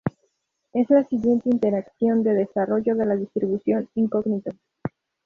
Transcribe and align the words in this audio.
Es 0.73 0.89
la 0.89 1.03
siguiente 1.03 1.51
iteración 1.51 2.23
de 2.23 2.33
desarrollo 2.33 2.95
de 2.95 3.05
la 3.05 3.15
distribución 3.15 3.87
Incognito. 3.93 4.49